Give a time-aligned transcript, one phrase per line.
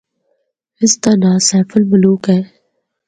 [0.81, 2.39] اس دا ناں سیف الملوک اے۔